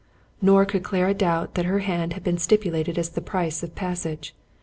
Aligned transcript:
Nor 0.41 0.65
could 0.65 0.81
Clara 0.81 1.13
doubt 1.13 1.53
that 1.53 1.65
her 1.65 1.77
hand 1.85 2.13
had 2.13 2.23
been 2.23 2.39
stipulated 2.39 2.97
as 2.97 3.09
the 3.09 3.21
price 3.21 3.61
of 3.61 3.75
passage. 3.75 4.33